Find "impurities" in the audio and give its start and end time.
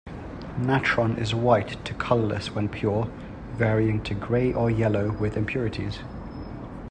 5.37-5.99